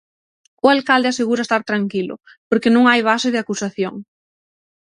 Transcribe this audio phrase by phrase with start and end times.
[0.63, 2.15] O alcalde asegura estar tranquilo,
[2.49, 3.95] porque non hai base de acusación.